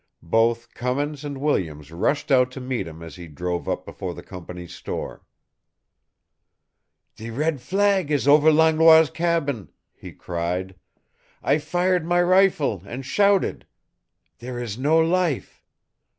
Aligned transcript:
Both 0.23 0.73
Cummins 0.73 1.23
and 1.23 1.37
Williams 1.39 1.91
rushed 1.91 2.31
out 2.31 2.49
to 2.53 2.59
meet 2.59 2.87
him 2.87 3.03
as 3.03 3.17
he 3.17 3.27
drove 3.27 3.69
up 3.69 3.85
before 3.85 4.15
the 4.15 4.23
company's 4.23 4.73
store. 4.73 5.23
"The 7.17 7.29
red 7.29 7.61
flag 7.61 8.09
is 8.09 8.27
over 8.27 8.51
Langlois' 8.51 9.11
cabin!" 9.11 9.69
he 9.93 10.11
cried. 10.11 10.73
"I 11.43 11.59
fired 11.59 12.03
my 12.03 12.19
rifle 12.23 12.81
and 12.87 13.05
shouted. 13.05 13.67
There 14.39 14.57
is 14.57 14.75
no 14.75 14.97
life! 14.97 15.61